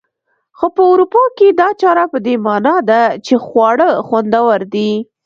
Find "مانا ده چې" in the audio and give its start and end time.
2.45-3.33